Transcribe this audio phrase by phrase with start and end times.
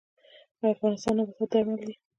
[0.59, 1.93] د افغانستان نباتات درمل دي